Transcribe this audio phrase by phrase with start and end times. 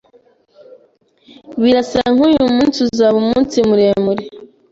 [1.61, 4.23] Birasa nkuyu munsi uzaba umunsi muremure.